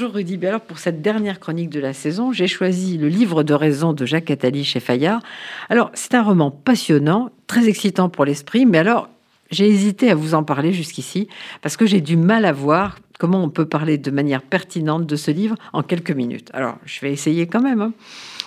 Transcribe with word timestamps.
Bonjour 0.00 0.14
Rudy. 0.14 0.46
Alors 0.46 0.62
pour 0.62 0.78
cette 0.78 1.02
dernière 1.02 1.38
chronique 1.40 1.68
de 1.68 1.78
la 1.78 1.92
saison, 1.92 2.32
j'ai 2.32 2.46
choisi 2.46 2.96
le 2.96 3.08
livre 3.08 3.42
de 3.42 3.52
raison 3.52 3.92
de 3.92 4.06
Jacques 4.06 4.30
Attali 4.30 4.64
chez 4.64 4.80
Fayard. 4.80 5.20
Alors 5.68 5.90
c'est 5.92 6.14
un 6.14 6.22
roman 6.22 6.50
passionnant, 6.50 7.28
très 7.46 7.68
excitant 7.68 8.08
pour 8.08 8.24
l'esprit, 8.24 8.64
mais 8.64 8.78
alors 8.78 9.10
j'ai 9.50 9.68
hésité 9.68 10.10
à 10.10 10.14
vous 10.14 10.32
en 10.32 10.42
parler 10.42 10.72
jusqu'ici 10.72 11.28
parce 11.60 11.76
que 11.76 11.84
j'ai 11.84 12.00
du 12.00 12.16
mal 12.16 12.46
à 12.46 12.52
voir 12.52 12.96
comment 13.18 13.44
on 13.44 13.50
peut 13.50 13.66
parler 13.66 13.98
de 13.98 14.10
manière 14.10 14.40
pertinente 14.40 15.04
de 15.04 15.16
ce 15.16 15.32
livre 15.32 15.56
en 15.74 15.82
quelques 15.82 16.12
minutes. 16.12 16.48
Alors 16.54 16.78
je 16.86 16.98
vais 17.02 17.12
essayer 17.12 17.46
quand 17.46 17.60
même. 17.60 17.82
Hein. 17.82 17.92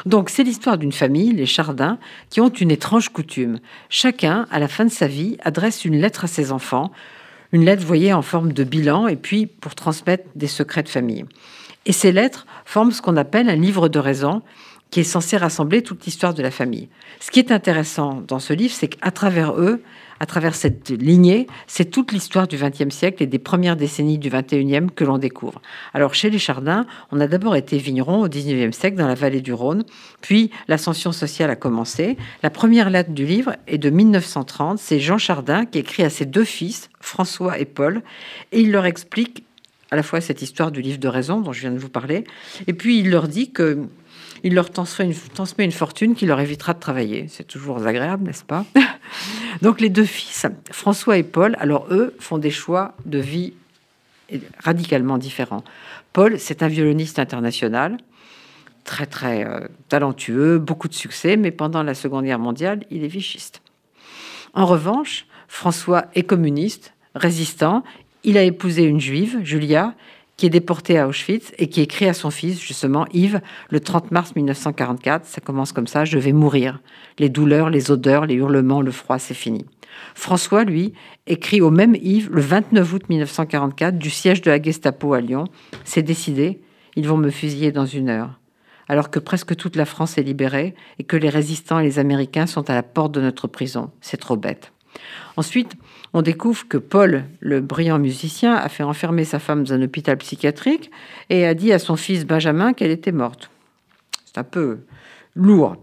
Donc 0.08 0.32
c'est 0.32 0.44
l'histoire 0.44 0.80
d'une 0.80 0.92
famille, 0.92 1.34
les 1.34 1.46
Chardins, 1.46 2.00
qui 2.32 2.42
ont 2.42 2.50
une 2.50 2.72
étrange 2.72 3.10
coutume. 3.10 3.60
Chacun, 3.90 4.48
à 4.50 4.58
la 4.58 4.68
fin 4.68 4.86
de 4.86 4.92
sa 4.92 5.06
vie, 5.06 5.38
adresse 5.44 5.86
une 5.86 5.98
lettre 5.98 6.24
à 6.24 6.28
ses 6.28 6.52
enfants 6.52 6.92
une 7.54 7.64
lettre, 7.64 7.86
voyez, 7.86 8.12
en 8.12 8.24
forme 8.24 8.52
de 8.52 8.64
bilan, 8.64 9.08
et 9.08 9.16
puis 9.16 9.46
pour 9.46 9.76
transmettre 9.76 10.26
des 10.36 10.48
secrets 10.48 10.84
de 10.84 10.90
famille. 10.90 11.24
Et 11.86 11.94
ces 11.94 12.12
lettres 12.12 12.46
forment 12.66 12.92
ce 12.92 13.02
qu'on 13.02 13.16
appelle 13.16 13.50
un 13.50 13.56
livre 13.56 13.88
de 13.88 14.00
raison, 14.00 14.42
qui 14.94 15.00
est 15.00 15.04
censé 15.04 15.38
rassembler 15.38 15.82
toute 15.82 16.06
l'histoire 16.06 16.36
de 16.36 16.44
la 16.44 16.52
famille. 16.52 16.88
Ce 17.20 17.32
qui 17.32 17.40
est 17.40 17.52
intéressant 17.52 18.22
dans 18.28 18.38
ce 18.38 18.54
livre, 18.54 18.76
c'est 18.76 18.90
qu'à 18.90 19.10
travers 19.10 19.60
eux, 19.60 19.82
à 20.20 20.28
travers 20.28 20.54
cette 20.54 20.92
lignée, 20.92 21.48
c'est 21.66 21.86
toute 21.86 22.12
l'histoire 22.12 22.48
du 22.48 22.58
XXe 22.58 22.94
siècle 22.94 23.24
et 23.24 23.26
des 23.26 23.40
premières 23.40 23.76
décennies 23.76 24.20
du 24.20 24.30
XXIe 24.30 24.86
que 24.96 25.04
l'on 25.04 25.18
découvre. 25.18 25.64
Alors 25.96 26.14
chez 26.14 26.30
les 26.30 26.38
Chardins, 26.38 26.86
on 27.12 27.20
a 27.20 27.26
d'abord 27.26 27.56
été 27.56 27.80
vigneron 27.80 28.22
au 28.22 28.30
XIXe 28.30 28.78
siècle 28.78 28.96
dans 28.96 29.08
la 29.08 29.16
vallée 29.16 29.42
du 29.42 29.52
Rhône, 29.52 29.84
puis 30.22 30.52
l'ascension 30.68 31.12
sociale 31.12 31.50
a 31.50 31.56
commencé. 31.56 32.16
La 32.44 32.52
première 32.52 32.92
lettre 32.92 33.14
du 33.14 33.26
livre 33.26 33.56
est 33.66 33.80
de 33.80 33.90
1930, 33.90 34.78
c'est 34.78 35.00
Jean 35.00 35.18
Chardin 35.18 35.66
qui 35.66 35.80
écrit 35.80 36.04
à 36.04 36.12
ses 36.12 36.28
deux 36.28 36.46
fils, 36.46 36.92
François 37.02 37.58
et 37.58 37.66
Paul, 37.66 38.04
et 38.52 38.62
il 38.62 38.72
leur 38.72 38.86
explique 38.86 39.44
à 39.90 39.96
la 39.96 40.04
fois 40.04 40.22
cette 40.22 40.44
histoire 40.44 40.72
du 40.72 40.84
livre 40.84 41.00
de 41.00 41.08
raison 41.08 41.42
dont 41.42 41.52
je 41.52 41.62
viens 41.62 41.72
de 41.72 41.80
vous 41.80 41.90
parler, 41.90 42.26
et 42.68 42.74
puis 42.74 43.00
il 43.00 43.10
leur 43.10 43.28
dit 43.28 43.52
que 43.52 43.88
il 44.44 44.54
leur 44.54 44.70
transmet 44.70 45.06
une, 45.06 45.14
transmet 45.14 45.66
une 45.66 45.72
fortune 45.72 46.16
qui 46.16 46.26
leur 46.26 46.40
évitera 46.40 46.74
de 46.74 46.80
travailler. 46.80 47.28
C'est 47.30 47.46
toujours 47.46 47.86
agréable, 47.86 48.26
n'est-ce 48.26 48.44
pas? 48.44 48.66
Donc 49.62 49.80
les 49.80 49.90
deux 49.90 50.06
fils, 50.06 50.46
François 50.72 51.18
et 51.18 51.24
Paul, 51.24 51.56
alors 51.60 51.88
eux 51.92 52.14
font 52.20 52.38
des 52.38 52.52
choix 52.52 52.94
de 53.06 53.20
vie 53.20 53.54
radicalement 54.60 55.18
différents. 55.18 55.64
Paul, 56.12 56.40
c'est 56.40 56.64
un 56.64 56.68
violoniste 56.68 57.20
international, 57.20 57.98
très 58.84 59.06
très 59.06 59.46
euh, 59.46 59.68
talentueux, 59.90 60.60
beaucoup 60.60 60.88
de 60.88 60.94
succès, 60.94 61.38
mais 61.38 61.52
pendant 61.52 61.84
la 61.84 61.94
Seconde 61.94 62.26
Guerre 62.26 62.40
mondiale, 62.40 62.84
il 62.92 63.04
est 63.04 63.10
vichiste. 63.10 63.62
En 64.54 64.66
revanche, 64.66 65.26
François 65.48 66.06
est 66.16 66.24
communiste, 66.24 66.94
résistant, 67.16 67.84
il 68.24 68.38
a 68.38 68.44
épousé 68.44 68.84
une 68.84 69.00
juive, 69.00 69.40
Julia, 69.44 69.94
qui 70.44 70.48
est 70.48 70.50
déporté 70.50 71.00
à 71.00 71.08
Auschwitz 71.08 71.54
et 71.58 71.70
qui 71.70 71.80
écrit 71.80 72.06
à 72.06 72.14
son 72.14 72.30
fils, 72.30 72.60
justement, 72.60 73.06
Yves, 73.14 73.40
le 73.70 73.80
30 73.80 74.12
mars 74.12 74.36
1944. 74.36 75.26
Ça 75.26 75.40
commence 75.40 75.72
comme 75.72 75.88
ça 75.88 76.04
Je 76.04 76.18
vais 76.18 76.34
mourir. 76.34 76.82
Les 77.18 77.30
douleurs, 77.30 77.70
les 77.70 77.92
odeurs, 77.92 78.26
les 78.26 78.34
hurlements, 78.34 78.82
le 78.82 78.92
froid, 78.92 79.20
c'est 79.20 79.36
fini. 79.36 79.66
François, 80.16 80.66
lui, 80.66 80.92
écrit 81.28 81.62
au 81.62 81.72
même 81.72 81.96
Yves, 81.96 82.30
le 82.30 82.42
29 82.42 82.94
août 82.94 83.04
1944, 83.08 83.98
du 83.98 84.10
siège 84.10 84.42
de 84.42 84.52
la 84.52 84.62
Gestapo 84.62 85.14
à 85.14 85.22
Lyon 85.22 85.46
C'est 85.86 86.04
décidé, 86.04 86.60
ils 86.98 87.08
vont 87.08 87.16
me 87.16 87.30
fusiller 87.30 87.72
dans 87.72 87.86
une 87.86 88.10
heure. 88.10 88.38
Alors 88.90 89.12
que 89.12 89.20
presque 89.20 89.56
toute 89.56 89.78
la 89.78 89.86
France 89.86 90.18
est 90.18 90.24
libérée 90.24 90.76
et 91.00 91.06
que 91.06 91.16
les 91.16 91.30
résistants 91.30 91.80
et 91.80 91.84
les 91.84 92.00
Américains 92.00 92.48
sont 92.48 92.70
à 92.70 92.74
la 92.74 92.84
porte 92.84 93.14
de 93.14 93.22
notre 93.22 93.48
prison. 93.48 93.92
C'est 94.02 94.18
trop 94.18 94.36
bête. 94.36 94.74
Ensuite, 95.38 95.78
on 96.14 96.22
découvre 96.22 96.68
que 96.68 96.78
Paul, 96.78 97.26
le 97.40 97.60
brillant 97.60 98.00
musicien, 98.00 98.54
a 98.56 98.70
fait 98.70 98.84
enfermer 98.84 99.26
sa 99.26 99.40
femme 99.40 99.64
dans 99.64 99.74
un 99.74 99.82
hôpital 99.82 100.18
psychiatrique 100.18 100.92
et 101.30 101.46
a 101.46 101.54
dit 101.54 101.74
à 101.74 101.80
son 101.80 101.96
fils 101.96 102.26
Benjamin 102.26 102.74
qu'elle 102.74 102.92
était 102.92 103.12
morte. 103.12 103.50
C'est 104.26 104.38
un 104.38 104.44
peu 104.44 104.80
lourd. 105.36 105.76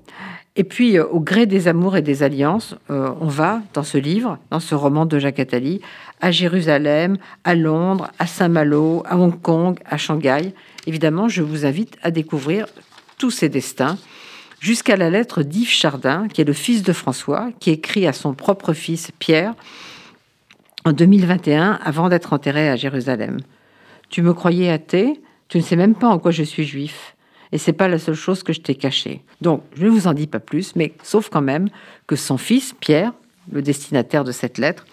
Et 0.57 0.65
puis, 0.65 0.99
euh, 0.99 1.07
au 1.07 1.21
gré 1.21 1.47
des 1.47 1.69
amours 1.69 1.97
et 1.97 2.03
des 2.03 2.23
alliances, 2.23 2.75
euh, 2.91 3.13
on 3.21 3.29
va, 3.29 3.63
dans 3.73 3.83
ce 3.83 3.99
livre, 3.99 4.39
dans 4.51 4.61
ce 4.61 4.75
roman 4.75 5.07
de 5.07 5.19
Jacques 5.19 5.39
Attali, 5.39 5.81
à 6.21 6.31
Jérusalem, 6.31 7.19
à 7.45 7.55
Londres, 7.55 8.11
à 8.19 8.27
Saint-Malo, 8.27 9.03
à 9.07 9.17
Hong 9.17 9.41
Kong, 9.41 9.79
à 9.85 9.97
Shanghai. 9.97 10.55
Évidemment, 10.87 11.29
je 11.29 11.43
vous 11.43 11.67
invite 11.67 11.97
à 12.03 12.11
découvrir 12.11 12.67
tous 13.17 13.31
ces 13.31 13.49
destins 13.49 13.97
jusqu'à 14.61 14.97
la 14.97 15.09
lettre 15.09 15.43
d'Yves 15.43 15.71
Chardin, 15.71 16.29
qui 16.29 16.41
est 16.41 16.45
le 16.45 16.53
fils 16.53 16.83
de 16.83 16.93
François, 16.93 17.51
qui 17.61 17.71
écrit 17.71 18.07
à 18.07 18.13
son 18.13 18.35
propre 18.35 18.73
fils 18.73 19.11
Pierre 19.19 19.55
en 20.85 20.93
2021 20.93 21.79
avant 21.83 22.09
d'être 22.09 22.33
enterré 22.33 22.69
à 22.69 22.77
Jérusalem. 22.77 23.39
Tu 24.09 24.23
me 24.23 24.33
croyais 24.33 24.71
athée, 24.71 25.21
tu 25.49 25.59
ne 25.59 25.63
sais 25.63 25.77
même 25.77 25.95
pas 25.95 26.09
en 26.09 26.19
quoi 26.19 26.31
je 26.31 26.43
suis 26.43 26.65
juif. 26.65 27.17
Et 27.53 27.59
c'est 27.59 27.73
pas 27.73 27.89
la 27.89 27.99
seule 27.99 28.15
chose 28.15 28.43
que 28.43 28.53
je 28.53 28.61
t'ai 28.61 28.75
cachée. 28.75 29.23
Donc, 29.41 29.63
je 29.75 29.85
ne 29.85 29.91
vous 29.91 30.07
en 30.07 30.15
dis 30.15 30.27
pas 30.27 30.39
plus, 30.39 30.77
mais 30.77 30.95
sauf 31.03 31.29
quand 31.29 31.41
même 31.41 31.69
que 32.07 32.17
son 32.17 32.39
fils, 32.39 32.75
Pierre, 32.79 33.13
le 33.51 33.63
destinataire 33.63 34.23
de 34.23 34.33
cette 34.33 34.59
lettre, 34.59 34.85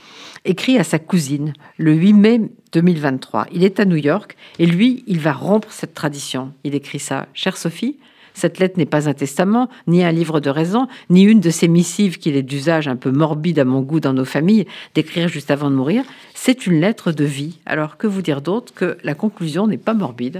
écrit 0.45 0.79
à 0.79 0.83
sa 0.83 0.97
cousine 0.97 1.53
le 1.77 1.93
8 1.93 2.13
mai 2.13 2.41
2023. 2.73 3.47
Il 3.51 3.63
est 3.63 3.79
à 3.79 3.85
New 3.85 3.97
York 3.97 4.35
et 4.57 4.65
lui, 4.65 5.03
il 5.07 5.19
va 5.19 5.33
rompre 5.33 5.71
cette 5.71 5.93
tradition. 5.93 6.53
Il 6.63 6.73
écrit 6.73 6.99
ça. 6.99 7.27
Chère 7.33 7.57
Sophie, 7.57 7.97
cette 8.37 8.59
lettre 8.59 8.77
n'est 8.77 8.85
pas 8.85 9.09
un 9.09 9.13
testament, 9.13 9.67
ni 9.87 10.03
un 10.03 10.11
livre 10.11 10.39
de 10.39 10.51
raison, 10.51 10.87
ni 11.09 11.23
une 11.23 11.39
de 11.39 11.49
ces 11.49 11.67
missives 11.67 12.19
qu'il 12.19 12.35
est 12.35 12.43
d'usage 12.43 12.87
un 12.87 12.95
peu 12.95 13.09
morbide 13.09 13.57
à 13.57 13.65
mon 13.65 13.81
goût 13.81 13.99
dans 13.99 14.13
nos 14.13 14.25
familles 14.25 14.67
d'écrire 14.93 15.27
juste 15.27 15.49
avant 15.49 15.71
de 15.71 15.75
mourir. 15.75 16.03
C'est 16.35 16.67
une 16.67 16.79
lettre 16.79 17.11
de 17.11 17.23
vie. 17.25 17.57
Alors 17.65 17.97
que 17.97 18.05
vous 18.05 18.21
dire 18.21 18.41
d'autre 18.41 18.73
que 18.75 18.97
la 19.03 19.15
conclusion 19.15 19.65
n'est 19.65 19.77
pas 19.77 19.95
morbide 19.95 20.39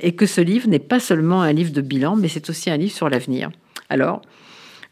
et 0.00 0.12
que 0.12 0.26
ce 0.26 0.40
livre 0.40 0.68
n'est 0.68 0.80
pas 0.80 0.98
seulement 0.98 1.42
un 1.42 1.52
livre 1.52 1.72
de 1.72 1.80
bilan, 1.80 2.16
mais 2.16 2.28
c'est 2.28 2.50
aussi 2.50 2.68
un 2.68 2.76
livre 2.76 2.94
sur 2.94 3.08
l'avenir. 3.08 3.50
Alors, 3.88 4.22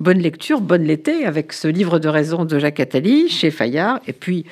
bonne 0.01 0.19
lecture, 0.19 0.61
bonne 0.61 0.85
l'été 0.85 1.27
avec 1.27 1.53
ce 1.53 1.69
livre 1.69 1.99
de 1.99 2.09
raison 2.09 2.45
de 2.45 2.59
Jacques 2.59 2.81
Attali 2.81 3.29
chez 3.29 3.51
Fayard 3.51 4.01
et 4.07 4.13
puis 4.13 4.45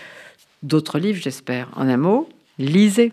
d'autres 0.63 0.99
livres, 0.99 1.21
j'espère. 1.23 1.69
En 1.77 1.89
un 1.89 1.97
mot, 1.97 2.29
lisez. 2.59 3.11